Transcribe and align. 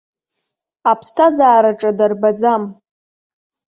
Аԥсҭазаара 0.91 1.71
аҿы 1.73 1.89
дарбаӡам. 1.97 2.63